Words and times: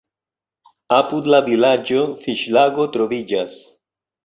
Apud 0.99 1.29
la 1.33 1.41
vilaĝo 1.51 2.01
fiŝlago 2.23 2.89
troviĝas. 2.99 3.63